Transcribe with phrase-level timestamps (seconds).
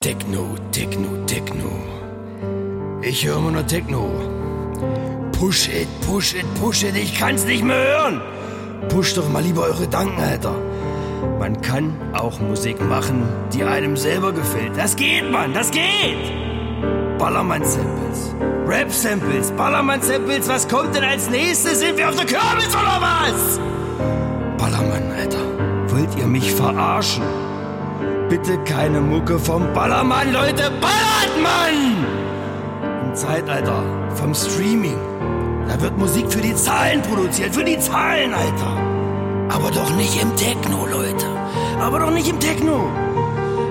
[0.00, 1.70] Techno, Techno, Techno.
[3.02, 4.10] Ich höre immer nur Techno.
[5.32, 8.41] Push it, push it, push it, ich kann's nicht mehr hören.
[8.92, 10.54] Push doch mal lieber eure Gedanken, Alter.
[11.38, 14.76] Man kann auch Musik machen, die einem selber gefällt.
[14.76, 17.18] Das geht, Mann, das geht.
[17.18, 18.34] Ballermann-Samples,
[18.66, 21.80] Rap-Samples, Ballermann-Samples, was kommt denn als nächstes?
[21.80, 23.58] Sind wir auf der Kürbis oder was?
[24.58, 25.38] Ballermann, Alter,
[25.88, 27.24] wollt ihr mich verarschen?
[28.28, 32.06] Bitte keine Mucke vom Ballermann, Leute, ballert, Mann!
[33.06, 33.82] Im Zeitalter
[34.16, 34.98] vom Streaming,
[35.68, 38.81] da wird Musik für die Zahlen produziert, für die Zahlen, Alter.
[39.52, 41.26] Aber doch nicht im Techno, Leute.
[41.80, 42.88] Aber doch nicht im Techno.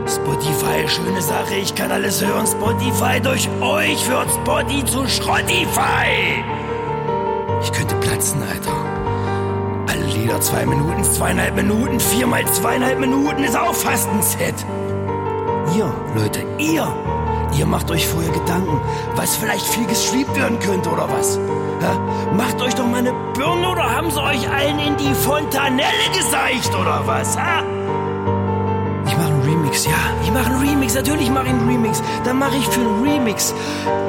[0.07, 2.45] Spotify, schöne Sache, ich kann alles hören.
[2.45, 6.43] Spotify, durch euch wird Spotify zu Schrottify.
[7.63, 8.75] Ich könnte platzen, Alter.
[9.87, 14.65] Alle Lieder zwei Minuten, zweieinhalb Minuten, viermal zweieinhalb Minuten ist auch fast ein Set.
[15.75, 16.87] Ihr, Leute, ihr,
[17.57, 18.79] ihr macht euch vorher Gedanken,
[19.15, 21.39] was vielleicht viel gestreamt werden könnte oder was.
[21.81, 21.99] Ja?
[22.35, 26.73] Macht euch doch mal eine Birne oder haben sie euch allen in die Fontanelle geseicht
[26.75, 27.37] oder was?
[27.37, 27.63] Ha?
[29.05, 29.91] Ich mache einen Remix, ja.
[30.23, 32.01] Ich mache einen Remix, natürlich mache ich einen Remix.
[32.23, 33.53] Dann mache ich für einen Remix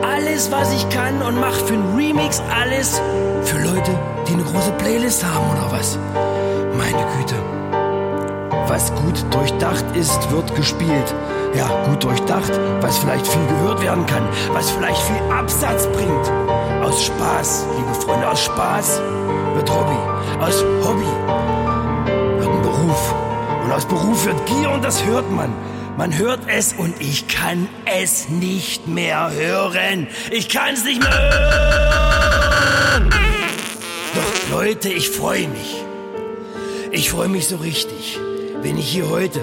[0.03, 3.01] alles, was ich kann und mache für einen Remix alles
[3.45, 3.99] für Leute,
[4.29, 5.99] die eine große Playlist haben oder was.
[8.73, 11.15] Was gut durchdacht ist, wird gespielt.
[11.55, 16.31] Ja, gut durchdacht, was vielleicht viel gehört werden kann, was vielleicht viel Absatz bringt.
[16.83, 19.03] Aus Spaß, liebe Freunde, aus Spaß
[19.57, 19.99] wird Hobby.
[20.41, 21.05] Aus Hobby
[22.39, 23.15] wird ein Beruf.
[23.63, 25.53] Und aus Beruf wird Gier und das hört man.
[25.99, 30.07] Man hört es und ich kann es nicht mehr hören.
[30.31, 33.11] Ich kann es nicht mehr hören.
[34.15, 35.85] Doch Leute, ich freue mich.
[36.95, 37.92] Ich freue mich so richtig,
[38.63, 39.41] wenn ich hier heute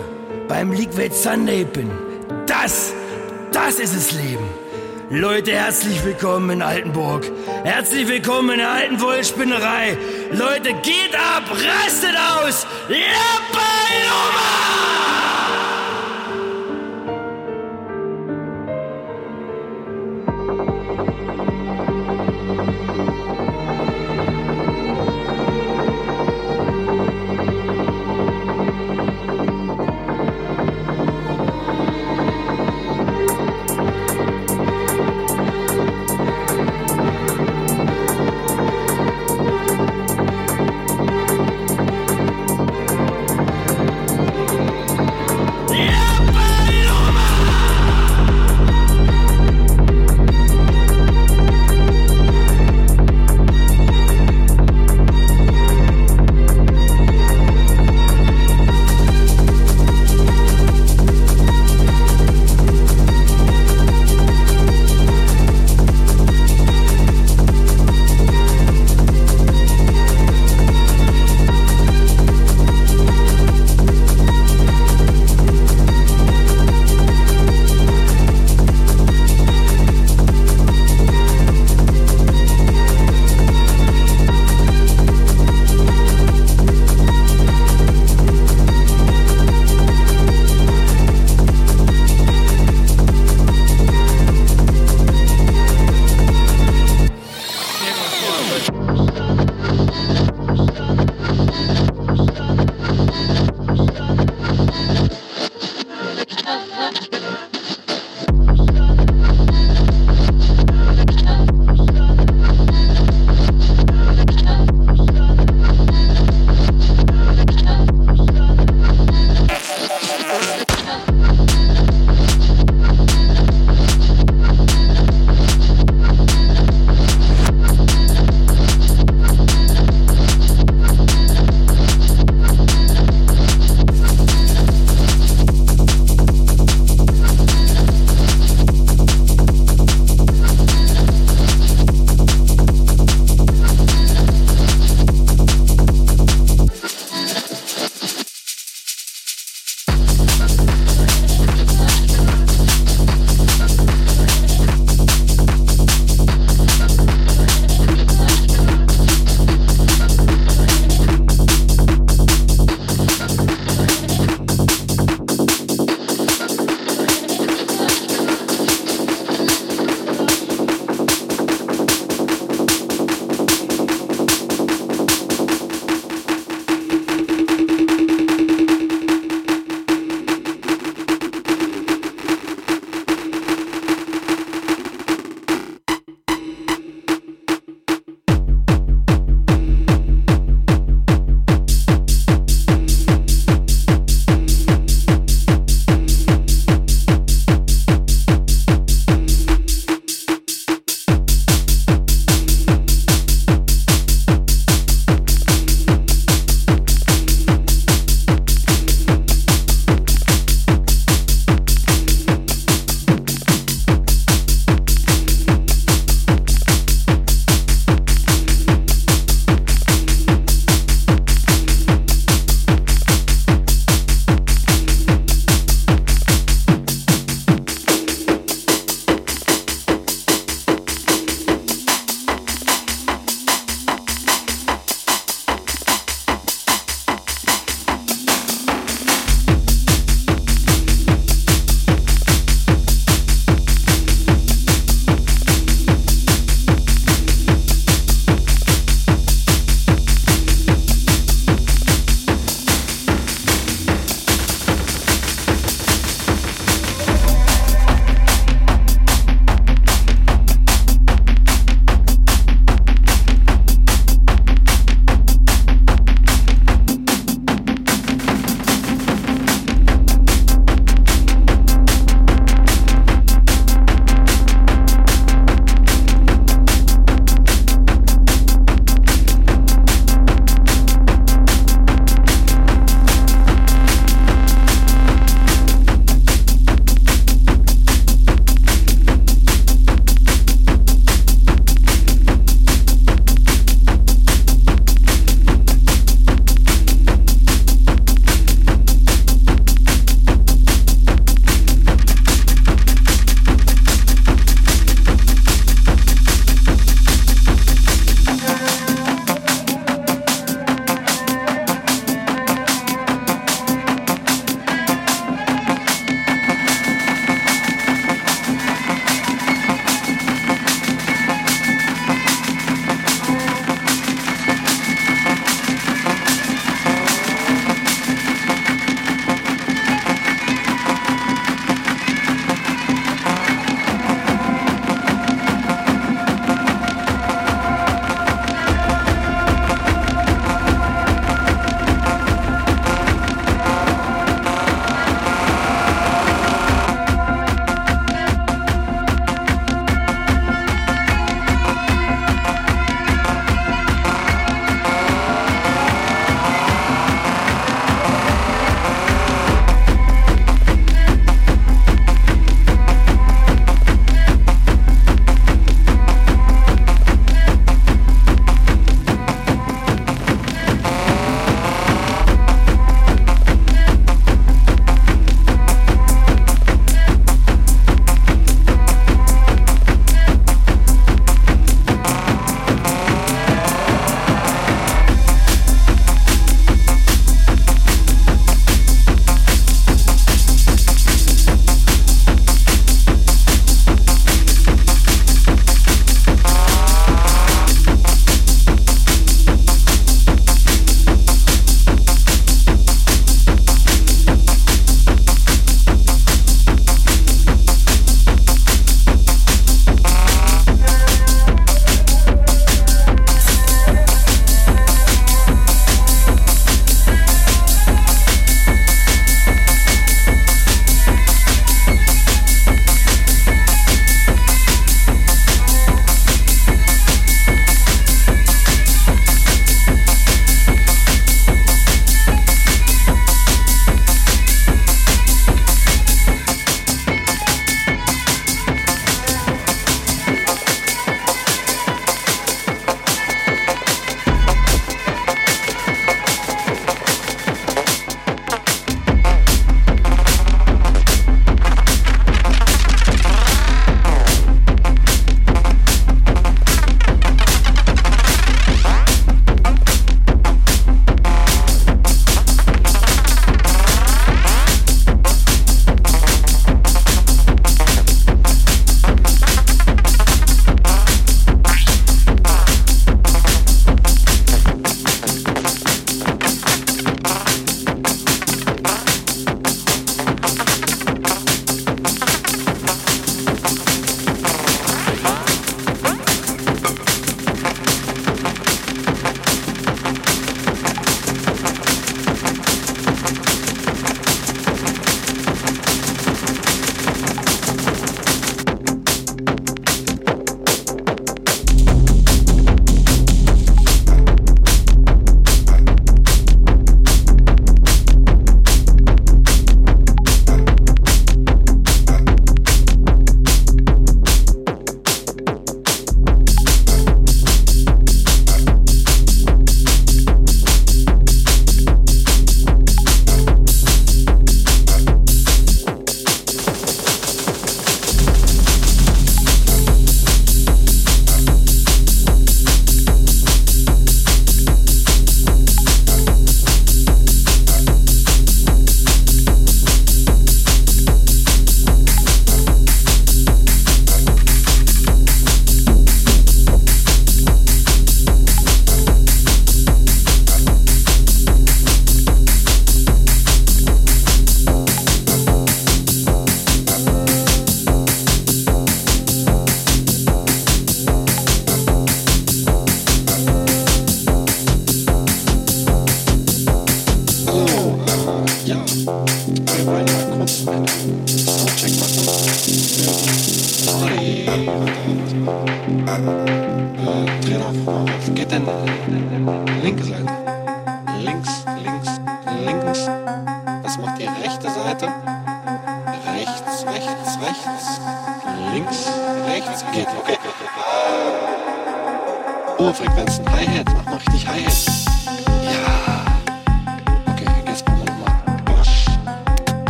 [0.48, 1.92] beim Liquid Sunday bin.
[2.48, 2.94] Das,
[3.52, 4.48] das ist es Leben.
[5.10, 7.30] Leute, herzlich willkommen in Altenburg.
[7.64, 9.98] Herzlich willkommen in der alten Wollspinnerei.
[10.32, 12.66] Leute, geht ab, rastet aus.
[12.88, 14.69] Lappernummer!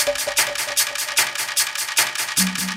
[0.00, 0.28] Thank
[2.62, 2.67] you.